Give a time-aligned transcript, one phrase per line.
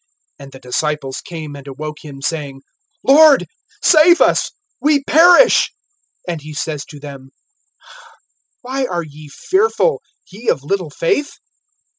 [0.39, 2.63] (25)And the disciples came and awoke him, saying:
[3.03, 3.45] Lord,
[3.83, 5.71] save us; we perish.
[6.27, 7.29] (26)And he says to them:
[8.61, 11.33] Why are ye fearful, ye of little faith?